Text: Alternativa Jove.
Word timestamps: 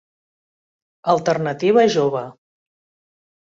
Alternativa 1.15 1.87
Jove. 1.99 2.25